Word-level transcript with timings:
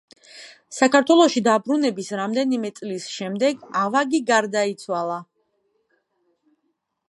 საქართველოში 0.75 1.43
დაბრუნების 1.47 2.09
რამდენიმე 2.21 2.73
წლის 2.81 3.07
შემდეგ 3.17 3.69
ავაგი 3.85 4.25
გარდაიცვალა. 4.33 5.23